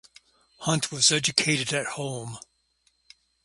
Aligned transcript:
Hunt 0.61 0.91
was 0.91 1.11
educated 1.11 1.73
at 1.73 1.85
home. 1.85 2.39